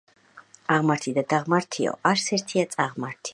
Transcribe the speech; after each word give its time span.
აღმართი 0.75 1.13
და 1.17 1.23
დაღმართიო, 1.33 1.93
არც 2.13 2.25
ერთია 2.39 2.67
წაღმართიო 2.77 3.29